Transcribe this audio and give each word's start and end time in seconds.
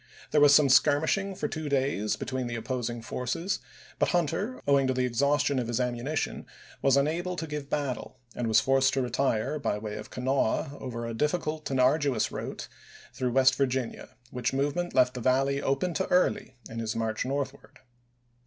There 0.31 0.41
was 0.41 0.51
some 0.55 0.67
skirmishing 0.67 1.35
for 1.35 1.47
two 1.47 1.69
days 1.69 2.15
between 2.15 2.47
the 2.47 2.55
opposing 2.55 3.03
forces, 3.03 3.59
but 3.99 4.09
Hunter, 4.09 4.59
owing 4.67 4.87
to 4.87 4.95
the 4.95 5.05
exhaus 5.07 5.45
tion 5.45 5.59
of 5.59 5.67
his 5.67 5.79
ammunition, 5.79 6.47
was 6.81 6.97
unable 6.97 7.35
to 7.35 7.45
give 7.45 7.69
battle, 7.69 8.17
and 8.35 8.47
was 8.47 8.59
forced 8.59 8.95
to 8.95 9.01
retire 9.03 9.59
by 9.59 9.77
way 9.77 9.97
of 9.97 10.09
Kanawha 10.09 10.75
over 10.79 11.05
a 11.05 11.13
difficult 11.13 11.69
and 11.69 11.79
arduous 11.79 12.31
route 12.31 12.67
through 13.13 13.33
West 13.33 13.53
Virginia, 13.53 14.17
which 14.31 14.53
movement 14.53 14.95
left 14.95 15.13
the 15.13 15.21
Valley 15.21 15.61
open 15.61 15.93
to 15.93 16.07
Early 16.07 16.55
in 16.67 16.79
his 16.79 16.95
march 16.95 17.23
northward. 17.23 17.77